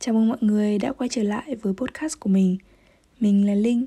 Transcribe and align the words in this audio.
Chào 0.00 0.14
mừng 0.14 0.28
mọi 0.28 0.38
người 0.40 0.78
đã 0.78 0.92
quay 0.92 1.08
trở 1.08 1.22
lại 1.22 1.56
với 1.62 1.74
podcast 1.74 2.20
của 2.20 2.28
mình. 2.28 2.56
Mình 3.20 3.46
là 3.46 3.54
Linh. 3.54 3.86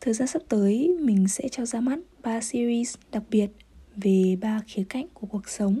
Thời 0.00 0.14
gian 0.14 0.28
sắp 0.28 0.42
tới 0.48 0.96
mình 1.00 1.28
sẽ 1.28 1.48
cho 1.48 1.66
ra 1.66 1.80
mắt 1.80 1.98
3 2.22 2.40
series 2.40 2.94
đặc 3.12 3.22
biệt 3.30 3.46
về 3.96 4.36
ba 4.40 4.60
khía 4.66 4.84
cạnh 4.88 5.06
của 5.14 5.26
cuộc 5.26 5.48
sống. 5.48 5.80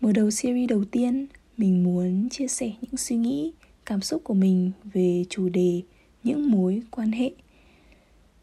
Mở 0.00 0.12
đầu 0.12 0.30
series 0.30 0.70
đầu 0.70 0.84
tiên, 0.84 1.26
mình 1.56 1.84
muốn 1.84 2.28
chia 2.28 2.48
sẻ 2.48 2.72
những 2.80 2.96
suy 2.96 3.16
nghĩ, 3.16 3.52
cảm 3.86 4.00
xúc 4.00 4.24
của 4.24 4.34
mình 4.34 4.72
về 4.84 5.24
chủ 5.30 5.48
đề 5.48 5.82
những 6.24 6.50
mối 6.50 6.82
quan 6.90 7.12
hệ. 7.12 7.30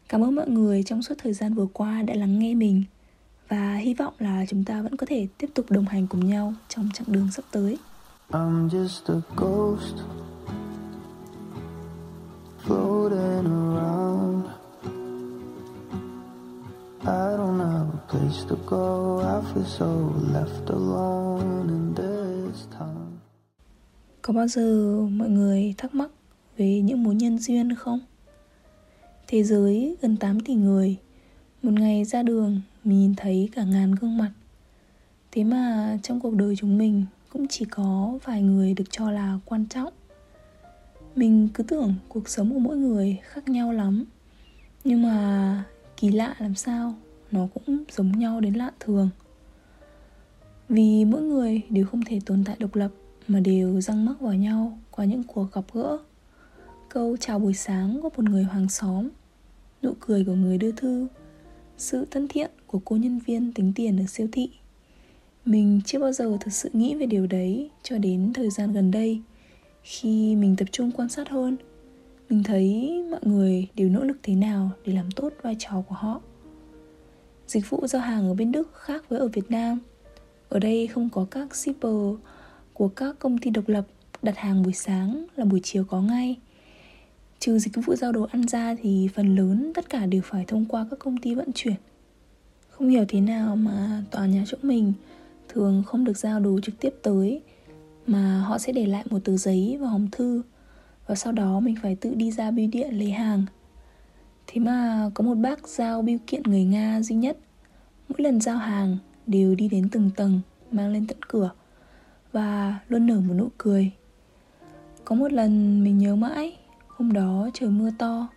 Cảm 0.08 0.24
ơn 0.24 0.34
mọi 0.34 0.48
người 0.48 0.82
trong 0.82 1.02
suốt 1.02 1.14
thời 1.18 1.32
gian 1.32 1.54
vừa 1.54 1.66
qua 1.72 2.02
đã 2.02 2.14
lắng 2.14 2.38
nghe 2.38 2.54
mình 2.54 2.82
và 3.48 3.76
hy 3.76 3.94
vọng 3.94 4.14
là 4.18 4.44
chúng 4.48 4.64
ta 4.64 4.82
vẫn 4.82 4.96
có 4.96 5.06
thể 5.06 5.26
tiếp 5.38 5.50
tục 5.54 5.70
đồng 5.70 5.86
hành 5.86 6.06
cùng 6.06 6.28
nhau 6.28 6.54
trong 6.68 6.88
chặng 6.94 7.12
đường 7.12 7.28
sắp 7.32 7.44
tới. 7.50 7.78
I'm 8.34 8.70
just 8.70 9.08
a 9.08 9.20
ghost 9.36 9.96
floating 12.64 13.46
around. 13.46 14.44
I 17.02 17.36
don't 17.36 17.60
have 17.60 17.88
a 17.92 18.00
place 18.08 18.44
to 18.48 18.56
go. 18.66 19.20
I 19.20 19.52
feel 19.52 19.64
so 19.64 20.14
left 20.32 20.70
alone 20.70 21.68
in 21.68 21.94
this 21.94 22.66
town. 22.78 23.20
Có 24.22 24.32
bao 24.32 24.48
giờ 24.48 25.00
mọi 25.10 25.28
người 25.28 25.74
thắc 25.78 25.94
mắc 25.94 26.10
về 26.56 26.80
những 26.80 27.02
mối 27.02 27.14
nhân 27.14 27.38
duyên 27.38 27.74
không? 27.74 28.00
Thế 29.26 29.42
giới 29.42 29.96
gần 30.02 30.16
8 30.16 30.40
tỷ 30.40 30.54
người, 30.54 30.96
Một 31.62 31.72
ngày 31.72 32.04
ra 32.04 32.22
đường, 32.22 32.60
mình 32.84 32.98
nhìn 32.98 33.14
thấy 33.14 33.48
cả 33.54 33.64
ngàn 33.64 33.94
gương 33.94 34.18
mặt 34.18 34.30
Thế 35.32 35.44
mà 35.44 35.98
trong 36.02 36.20
cuộc 36.20 36.34
đời 36.34 36.56
chúng 36.56 36.78
mình 36.78 37.04
cũng 37.32 37.48
chỉ 37.48 37.64
có 37.64 38.18
vài 38.24 38.42
người 38.42 38.74
được 38.74 38.84
cho 38.90 39.10
là 39.10 39.38
quan 39.44 39.66
trọng. 39.66 39.92
Mình 41.16 41.48
cứ 41.54 41.62
tưởng 41.62 41.94
cuộc 42.08 42.28
sống 42.28 42.52
của 42.52 42.58
mỗi 42.58 42.76
người 42.76 43.18
khác 43.22 43.48
nhau 43.48 43.72
lắm. 43.72 44.04
Nhưng 44.84 45.02
mà 45.02 45.64
kỳ 45.96 46.08
lạ 46.08 46.34
làm 46.38 46.54
sao, 46.54 46.94
Nó 47.30 47.48
cũng 47.54 47.84
giống 47.92 48.18
nhau 48.18 48.40
đến 48.40 48.54
lạ 48.54 48.70
thường. 48.80 49.08
Vì 50.68 51.04
mỗi 51.04 51.22
người 51.22 51.62
đều 51.70 51.86
không 51.86 52.02
thể 52.06 52.20
tồn 52.26 52.44
tại 52.44 52.56
độc 52.58 52.74
lập, 52.74 52.90
Mà 53.28 53.40
đều 53.40 53.80
răng 53.80 54.04
mắc 54.04 54.20
vào 54.20 54.34
nhau 54.34 54.78
qua 54.90 55.04
những 55.04 55.22
cuộc 55.22 55.52
gặp 55.52 55.64
gỡ. 55.72 55.98
Câu 56.88 57.16
chào 57.16 57.38
buổi 57.38 57.54
sáng 57.54 58.00
của 58.02 58.10
một 58.16 58.24
người 58.24 58.44
hàng 58.44 58.68
xóm, 58.68 59.08
nụ 59.82 59.92
cười 60.00 60.24
của 60.24 60.34
người 60.34 60.58
đưa 60.58 60.72
thư, 60.72 61.06
sự 61.78 62.06
thân 62.10 62.28
thiện 62.28 62.50
của 62.66 62.80
cô 62.84 62.96
nhân 62.96 63.18
viên 63.18 63.52
tính 63.52 63.72
tiền 63.76 64.00
ở 64.00 64.06
siêu 64.06 64.28
thị 64.32 64.50
mình 65.44 65.80
chưa 65.84 65.98
bao 65.98 66.12
giờ 66.12 66.36
thực 66.40 66.52
sự 66.52 66.70
nghĩ 66.72 66.94
về 66.94 67.06
điều 67.06 67.26
đấy 67.26 67.70
cho 67.82 67.98
đến 67.98 68.32
thời 68.32 68.50
gian 68.50 68.72
gần 68.72 68.90
đây. 68.90 69.20
Khi 69.82 70.36
mình 70.36 70.56
tập 70.56 70.68
trung 70.72 70.90
quan 70.90 71.08
sát 71.08 71.28
hơn, 71.28 71.56
mình 72.30 72.42
thấy 72.42 73.02
mọi 73.10 73.20
người 73.22 73.66
đều 73.74 73.88
nỗ 73.88 74.04
lực 74.04 74.16
thế 74.22 74.34
nào 74.34 74.70
để 74.86 74.92
làm 74.92 75.10
tốt 75.10 75.32
vai 75.42 75.56
trò 75.58 75.82
của 75.88 75.94
họ. 75.94 76.20
Dịch 77.46 77.70
vụ 77.70 77.86
giao 77.86 78.02
hàng 78.02 78.28
ở 78.28 78.34
bên 78.34 78.52
đức 78.52 78.70
khác 78.74 79.08
với 79.08 79.18
ở 79.18 79.28
việt 79.28 79.50
nam. 79.50 79.78
Ở 80.48 80.58
đây 80.58 80.86
không 80.86 81.08
có 81.10 81.26
các 81.30 81.56
shipper 81.56 82.16
của 82.72 82.88
các 82.88 83.18
công 83.18 83.38
ty 83.38 83.50
độc 83.50 83.68
lập 83.68 83.86
đặt 84.22 84.36
hàng 84.36 84.62
buổi 84.62 84.72
sáng 84.72 85.26
là 85.36 85.44
buổi 85.44 85.60
chiều 85.62 85.84
có 85.84 86.00
ngay. 86.00 86.36
Trừ 87.38 87.58
dịch 87.58 87.72
vụ 87.86 87.94
giao 87.94 88.12
đồ 88.12 88.26
ăn 88.32 88.48
ra 88.48 88.76
thì 88.82 89.08
phần 89.14 89.36
lớn 89.36 89.72
tất 89.74 89.90
cả 89.90 90.06
đều 90.06 90.22
phải 90.24 90.44
thông 90.48 90.64
qua 90.64 90.86
các 90.90 90.98
công 90.98 91.16
ty 91.16 91.34
vận 91.34 91.52
chuyển. 91.54 91.76
Không 92.70 92.88
hiểu 92.88 93.04
thế 93.08 93.20
nào 93.20 93.56
mà 93.56 94.02
tòa 94.10 94.26
nhà 94.26 94.44
chỗ 94.46 94.58
mình 94.62 94.92
thường 95.52 95.82
không 95.86 96.04
được 96.04 96.16
giao 96.16 96.40
đồ 96.40 96.60
trực 96.60 96.80
tiếp 96.80 96.94
tới, 97.02 97.42
Mà 98.06 98.40
họ 98.40 98.58
sẽ 98.58 98.72
để 98.72 98.86
lại 98.86 99.04
một 99.10 99.18
tờ 99.24 99.36
giấy 99.36 99.78
và 99.80 99.88
hòm 99.88 100.10
thư. 100.10 100.42
Và 101.06 101.14
sau 101.14 101.32
đó 101.32 101.60
mình 101.60 101.76
phải 101.82 101.96
tự 101.96 102.14
đi 102.14 102.30
ra 102.30 102.50
bưu 102.50 102.68
điện 102.72 102.98
lấy 102.98 103.10
hàng. 103.10 103.44
Thế 104.46 104.60
mà 104.60 105.10
có 105.14 105.24
một 105.24 105.34
bác 105.34 105.68
giao 105.68 106.02
bưu 106.02 106.18
kiện 106.26 106.42
người 106.42 106.64
Nga 106.64 107.00
duy 107.02 107.16
nhất. 107.16 107.38
Mỗi 108.08 108.22
lần 108.22 108.40
giao 108.40 108.56
hàng 108.56 108.98
đều 109.26 109.54
đi 109.54 109.68
đến 109.68 109.88
từng 109.92 110.10
tầng, 110.16 110.40
mang 110.70 110.92
lên 110.92 111.06
tận 111.06 111.18
cửa, 111.28 111.50
Và 112.32 112.78
luôn 112.88 113.06
nở 113.06 113.20
một 113.20 113.34
nụ 113.34 113.48
cười. 113.58 113.90
Có 115.04 115.14
một 115.14 115.32
lần 115.32 115.84
mình 115.84 115.98
nhớ 115.98 116.16
mãi, 116.16 116.56
Hôm 116.88 117.12
đó 117.12 117.48
trời 117.54 117.70
mưa 117.70 117.90
to. 117.98 118.28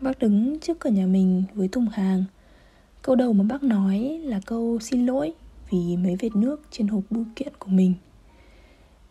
Bác 0.00 0.18
đứng 0.18 0.60
trước 0.60 0.78
cửa 0.80 0.90
nhà 0.90 1.06
mình 1.06 1.44
với 1.54 1.68
thùng 1.68 1.88
hàng. 1.88 2.24
Câu 3.02 3.16
đầu 3.16 3.32
mà 3.32 3.44
bác 3.44 3.62
nói 3.62 4.20
là 4.24 4.40
câu 4.46 4.78
xin 4.80 5.06
lỗi. 5.06 5.34
Vì 5.70 5.96
mấy 5.96 6.16
vệt 6.16 6.36
nước 6.36 6.62
trên 6.70 6.88
hộp 6.88 7.02
bưu 7.10 7.24
kiện 7.36 7.52
của 7.58 7.70
mình. 7.70 7.94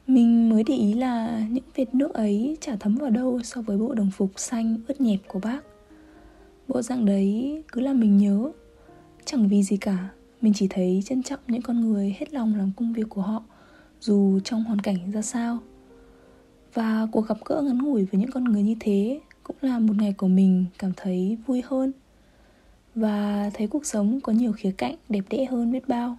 Mình 0.07 0.49
mới 0.49 0.63
để 0.63 0.75
ý 0.75 0.93
là 0.93 1.47
những 1.49 1.63
vệt 1.75 1.95
nước 1.95 2.13
ấy 2.13 2.57
chả 2.61 2.75
thấm 2.75 2.95
vào 2.95 3.09
đâu 3.09 3.39
so 3.43 3.61
với 3.61 3.77
bộ 3.77 3.93
đồng 3.93 4.11
phục 4.11 4.31
xanh 4.35 4.77
ướt 4.87 5.01
nhẹp 5.01 5.19
của 5.27 5.39
bác. 5.39 5.61
Bộ 6.67 6.81
dạng 6.81 7.05
đấy 7.05 7.63
cứ 7.71 7.81
làm 7.81 7.99
mình 7.99 8.17
nhớ. 8.17 8.51
Chẳng 9.25 9.47
vì 9.47 9.63
gì 9.63 9.77
cả, 9.77 10.09
Mình 10.43 10.53
chỉ 10.53 10.67
thấy 10.69 11.03
trân 11.05 11.23
trọng 11.23 11.39
những 11.47 11.61
con 11.61 11.81
người 11.81 12.15
hết 12.19 12.33
lòng 12.33 12.55
làm 12.55 12.71
công 12.77 12.93
việc 12.93 13.09
của 13.09 13.21
họ, 13.21 13.43
Dù 13.99 14.39
trong 14.39 14.63
hoàn 14.63 14.79
cảnh 14.79 15.11
ra 15.11 15.21
sao. 15.21 15.59
Và 16.73 17.07
cuộc 17.11 17.27
gặp 17.27 17.37
gỡ 17.45 17.61
ngắn 17.61 17.77
ngủi 17.77 18.05
với 18.05 18.21
những 18.21 18.31
con 18.31 18.43
người 18.43 18.63
như 18.63 18.75
thế 18.79 19.19
cũng 19.43 19.55
là 19.61 19.79
một 19.79 19.93
ngày 19.97 20.13
của 20.13 20.27
mình 20.27 20.65
cảm 20.79 20.91
thấy 20.97 21.37
vui 21.45 21.61
hơn. 21.65 21.91
Và 22.95 23.49
thấy 23.53 23.67
cuộc 23.67 23.85
sống 23.85 24.19
có 24.21 24.33
nhiều 24.33 24.53
khía 24.53 24.71
cạnh 24.71 24.95
đẹp 25.09 25.23
đẽ 25.29 25.45
hơn 25.45 25.71
biết 25.71 25.87
bao 25.87 26.17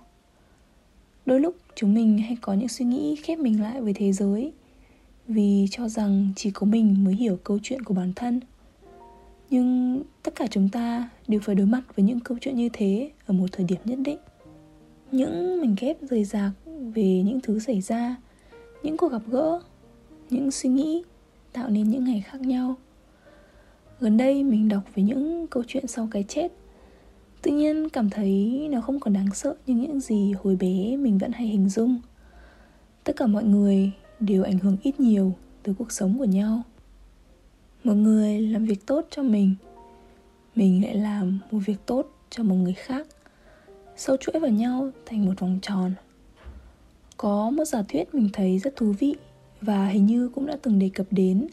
đôi 1.26 1.40
lúc 1.40 1.56
chúng 1.74 1.94
mình 1.94 2.18
hay 2.18 2.36
có 2.40 2.54
những 2.54 2.68
suy 2.68 2.84
nghĩ 2.84 3.16
khép 3.16 3.38
mình 3.38 3.62
lại 3.62 3.80
với 3.80 3.92
thế 3.94 4.12
giới 4.12 4.52
vì 5.28 5.66
cho 5.70 5.88
rằng 5.88 6.32
chỉ 6.36 6.50
có 6.50 6.66
mình 6.66 7.04
mới 7.04 7.14
hiểu 7.14 7.38
câu 7.44 7.58
chuyện 7.62 7.82
của 7.82 7.94
bản 7.94 8.12
thân. 8.16 8.40
Nhưng 9.50 10.02
tất 10.22 10.34
cả 10.36 10.46
chúng 10.50 10.68
ta 10.68 11.08
đều 11.28 11.40
phải 11.40 11.54
đối 11.54 11.66
mặt 11.66 11.82
với 11.96 12.04
những 12.04 12.20
câu 12.20 12.38
chuyện 12.40 12.56
như 12.56 12.68
thế 12.72 13.10
ở 13.26 13.34
một 13.34 13.46
thời 13.52 13.66
điểm 13.66 13.78
nhất 13.84 13.98
định. 14.04 14.18
Những 15.12 15.60
mình 15.60 15.76
ghép 15.80 15.96
rời 16.02 16.24
rạc 16.24 16.50
về 16.66 17.22
những 17.24 17.41
thứ 17.41 17.58
xảy 17.58 17.80
ra, 17.80 18.16
những 18.82 18.96
cuộc 18.96 19.12
gặp 19.12 19.22
gỡ, 19.26 19.60
những 20.30 20.50
suy 20.50 20.70
nghĩ 20.70 21.02
tạo 21.52 21.68
nên 21.68 21.91
những 21.91 22.04
ngày 22.04 22.24
khác 22.26 22.41
nhau. 22.41 22.74
Gần 24.00 24.16
đây 24.16 24.42
mình 24.42 24.68
đọc 24.68 24.82
về 24.94 25.02
những 25.02 25.46
câu 25.46 25.62
chuyện 25.66 25.86
sau 25.86 26.08
cái 26.10 26.24
chết 26.28 26.52
tự 27.44 27.50
nhiên 27.50 27.88
cảm 27.88 28.10
thấy 28.10 28.69
nó 28.71 28.81
không 28.81 29.00
còn 29.00 29.12
đáng 29.12 29.34
sợ 29.34 29.56
như 29.66 29.75
những 29.75 30.00
gì 30.00 30.32
hồi 30.43 30.56
bé 30.56 30.97
mình 30.97 31.19
vẫn 31.19 31.32
hay 31.32 31.47
hình 31.47 31.69
dung. 31.69 32.00
Tất 33.05 33.16
cả 33.16 33.27
mọi 33.27 33.44
người 33.44 33.91
đều 34.21 34.43
ảnh 34.43 34.59
hưởng 34.59 34.77
ít 34.82 35.00
nhiều 35.00 35.32
từ 35.62 35.75
cuộc 35.78 35.93
sống 35.93 36.19
của 36.19 36.25
nhau. 36.25 36.62
Một 37.84 37.94
người 37.94 38.41
làm 38.41 38.65
việc 38.65 38.87
tốt 38.87 39.06
cho 39.10 39.22
mình 39.22 39.54
mình 40.54 40.84
lại 40.84 40.94
làm 40.94 41.38
một 41.50 41.59
việc 41.66 41.77
tốt 41.87 42.06
cho 42.31 42.43
một 42.43 42.54
người 42.54 42.72
khác, 42.72 43.06
sâu 43.97 44.16
chuỗi 44.16 44.41
vào 44.41 44.50
nhau 44.50 44.91
thành 45.06 45.27
một 45.27 45.33
vòng 45.38 45.59
tròn. 45.62 45.94
Có 47.16 47.50
một 47.50 47.65
giả 47.65 47.83
thuyết 47.88 48.15
mình 48.15 48.28
thấy 48.33 48.59
rất 48.59 48.77
thú 48.77 48.94
vị 48.99 49.15
và 49.60 49.87
hình 49.87 50.06
như 50.06 50.28
cũng 50.28 50.47
đã 50.47 50.56
từng 50.62 50.78
đề 50.78 50.91
cập 50.94 51.06
đến 51.10 51.47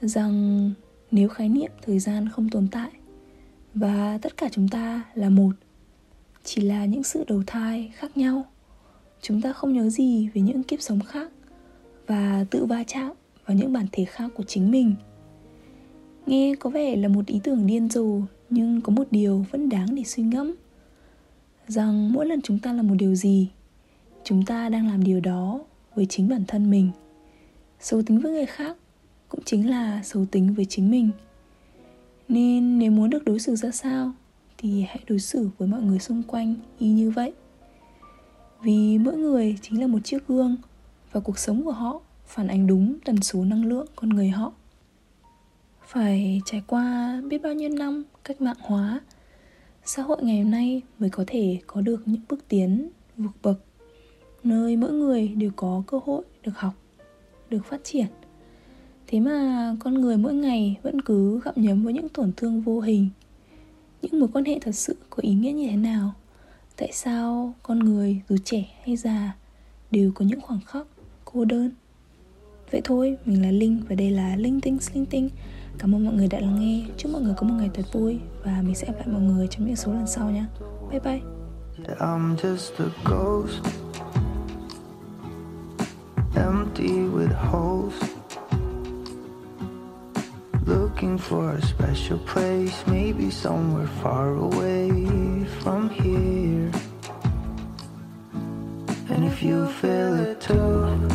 rằng 0.00 0.70
nếu 1.10 1.28
khái 1.28 1.48
niệm 1.48 1.70
thời 1.82 1.98
gian 1.98 2.28
không 2.28 2.48
tồn 2.48 2.68
tại 2.68 2.90
và 3.74 4.18
tất 4.22 4.36
cả 4.36 4.48
chúng 4.52 4.68
ta 4.68 5.02
là 5.14 5.28
một, 5.28 5.52
chỉ 6.44 6.62
là 6.62 6.84
những 6.84 7.02
sự 7.02 7.24
đầu 7.28 7.42
thai 7.46 7.92
khác 7.94 8.16
nhau. 8.16 8.44
Chúng 9.20 9.40
ta 9.40 9.52
không 9.52 9.72
nhớ 9.72 9.88
gì 9.88 10.28
về 10.34 10.40
những 10.40 10.62
kiếp 10.62 10.80
sống 10.80 11.00
khác 11.00 11.30
và 12.06 12.44
tự 12.50 12.64
va 12.64 12.84
chạm 12.86 13.12
vào 13.46 13.56
những 13.56 13.72
bản 13.72 13.86
thể 13.92 14.04
khác 14.04 14.28
của 14.36 14.44
chính 14.46 14.70
mình. 14.70 14.94
Nghe 16.26 16.54
có 16.54 16.70
vẻ 16.70 16.96
là 16.96 17.08
một 17.08 17.26
ý 17.26 17.40
tưởng 17.44 17.66
điên 17.66 17.88
rồ, 17.88 18.20
nhưng 18.50 18.80
có 18.80 18.92
một 18.92 19.06
điều 19.10 19.46
vẫn 19.50 19.68
đáng 19.68 19.94
để 19.94 20.04
suy 20.04 20.22
ngẫm. 20.22 20.54
Rằng 21.68 22.12
mỗi 22.12 22.26
lần 22.26 22.40
chúng 22.42 22.58
ta 22.58 22.72
làm 22.72 22.88
một 22.88 22.94
điều 22.98 23.14
gì, 23.14 23.48
chúng 24.24 24.44
ta 24.44 24.68
đang 24.68 24.88
làm 24.88 25.04
điều 25.04 25.20
đó 25.20 25.60
với 25.94 26.06
chính 26.06 26.28
bản 26.28 26.44
thân 26.48 26.70
mình. 26.70 26.90
Xấu 27.80 28.02
tính 28.02 28.18
với 28.20 28.32
người 28.32 28.46
khác 28.46 28.76
cũng 29.28 29.40
chính 29.44 29.70
là 29.70 30.02
xấu 30.04 30.24
tính 30.26 30.54
với 30.54 30.64
chính 30.64 30.90
mình 30.90 31.10
nên 32.32 32.78
nếu 32.78 32.90
muốn 32.90 33.10
được 33.10 33.24
đối 33.24 33.38
xử 33.38 33.56
ra 33.56 33.70
sao, 33.70 34.12
thì 34.58 34.82
hãy 34.82 35.00
đối 35.08 35.18
xử 35.18 35.50
với 35.58 35.68
mọi 35.68 35.82
người 35.82 35.98
xung 35.98 36.22
quanh 36.22 36.54
y 36.78 36.88
như 36.88 37.10
vậy. 37.10 37.32
Vì 38.62 38.98
mỗi 38.98 39.16
người 39.16 39.58
chính 39.62 39.80
là 39.80 39.86
một 39.86 39.98
chiếc 40.04 40.28
gương, 40.28 40.56
và 41.12 41.20
cuộc 41.20 41.38
sống 41.38 41.64
của 41.64 41.72
họ 41.72 42.00
phản 42.26 42.48
ánh 42.48 42.66
đúng 42.66 42.98
tần 43.04 43.22
số 43.22 43.44
năng 43.44 43.64
lượng 43.64 43.86
con 43.96 44.08
người 44.08 44.28
họ. 44.28 44.52
Phải 45.86 46.40
trải 46.44 46.62
qua 46.66 47.20
biết 47.28 47.42
bao 47.42 47.54
nhiêu 47.54 47.68
năm 47.68 48.02
cách 48.24 48.40
mạng 48.40 48.56
hóa, 48.60 49.00
xã 49.84 50.02
hội 50.02 50.22
ngày 50.22 50.42
hôm 50.42 50.50
nay 50.50 50.82
mới 50.98 51.10
có 51.10 51.24
thể 51.26 51.58
có 51.66 51.80
được 51.80 52.02
những 52.06 52.22
bước 52.28 52.48
tiến 52.48 52.90
vượt 53.16 53.32
bậc, 53.42 53.64
nơi 54.44 54.76
mỗi 54.76 54.92
người 54.92 55.28
đều 55.28 55.50
có 55.56 55.82
cơ 55.86 56.00
hội 56.04 56.24
được 56.42 56.58
học, 56.58 56.74
được 57.50 57.64
phát 57.64 57.80
triển 57.84 58.06
thế 59.12 59.20
mà 59.20 59.76
con 59.80 59.94
người 59.94 60.16
mỗi 60.16 60.34
ngày 60.34 60.78
vẫn 60.82 61.00
cứ 61.00 61.40
gặm 61.44 61.54
nhấm 61.56 61.84
với 61.84 61.92
những 61.92 62.08
tổn 62.08 62.32
thương 62.36 62.60
vô 62.60 62.80
hình. 62.80 63.08
Những 64.02 64.20
mối 64.20 64.28
quan 64.32 64.44
hệ 64.44 64.58
thật 64.60 64.72
sự 64.74 64.96
có 65.10 65.16
ý 65.20 65.34
nghĩa 65.34 65.52
như 65.52 65.68
thế 65.70 65.76
nào? 65.76 66.12
Tại 66.76 66.90
sao 66.92 67.54
con 67.62 67.78
người 67.78 68.20
dù 68.28 68.36
trẻ 68.44 68.64
hay 68.84 68.96
già 68.96 69.32
đều 69.90 70.12
có 70.14 70.24
những 70.24 70.40
khoảng 70.40 70.60
khắc 70.66 70.86
cô 71.24 71.44
đơn? 71.44 71.70
Vậy 72.70 72.80
thôi, 72.84 73.16
mình 73.24 73.42
là 73.42 73.50
Linh 73.50 73.82
và 73.88 73.94
đây 73.94 74.10
là 74.10 74.36
Linh 74.36 74.60
Tinh 74.60 74.78
linh 74.94 75.06
Tinh. 75.06 75.30
Cảm 75.78 75.94
ơn 75.94 76.04
mọi 76.04 76.14
người 76.14 76.28
đã 76.28 76.40
lắng 76.40 76.60
nghe. 76.60 76.84
Chúc 76.96 77.12
mọi 77.12 77.22
người 77.22 77.34
có 77.36 77.46
một 77.46 77.54
ngày 77.58 77.70
thật 77.74 77.84
vui 77.92 78.18
Và 78.44 78.62
mình 78.62 78.74
sẽ 78.74 78.86
gặp 78.86 78.94
lại 78.98 79.08
mọi 79.08 79.22
người 79.22 79.46
trong 79.50 79.66
những 79.66 79.76
số 79.76 79.92
lần 79.92 80.06
sau 80.06 80.30
nhé. 80.30 80.44
Bye 80.90 81.00
bye. 81.00 81.20
I'm 81.98 82.36
just 82.36 82.72
a 82.78 82.88
ghost 83.04 83.64
Empty 86.36 86.88
with 86.88 87.50
holes. 87.50 88.11
Looking 91.02 91.18
for 91.18 91.50
a 91.50 91.62
special 91.62 92.18
place 92.18 92.86
Maybe 92.86 93.28
somewhere 93.28 93.88
far 93.88 94.36
away 94.36 95.44
from 95.58 95.90
here. 95.90 96.70
And 99.10 99.24
if 99.24 99.42
you 99.42 99.66
feel 99.80 100.14
it 100.20 100.40
too 100.40 101.08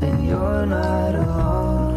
Then 0.00 0.24
you're 0.24 0.64
not 0.64 1.14
alone. 1.14 1.96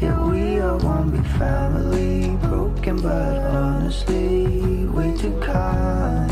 Yeah, 0.00 0.30
we 0.30 0.58
are 0.60 0.78
one 0.78 1.10
big 1.10 1.26
family 1.36 2.34
Broken 2.48 2.96
but 3.02 3.36
honestly 3.60 4.86
way 4.86 5.14
too 5.18 5.38
kind 5.42 6.31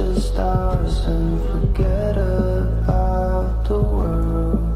the 0.00 0.20
stars 0.20 1.04
and 1.06 1.42
forget 1.50 2.16
about 2.16 3.64
the 3.68 3.78
world. 3.78 4.69